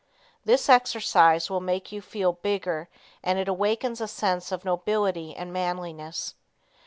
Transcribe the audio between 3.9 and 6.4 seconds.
a sense of nobility and manliness.